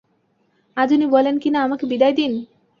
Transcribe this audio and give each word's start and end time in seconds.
আজ 0.77 0.89
উনি 0.93 1.05
বলেন 1.05 1.35
কিনা, 1.39 1.59
আমাকে 1.63 1.85
বিদায় 1.85 2.15
দিন। 2.15 2.31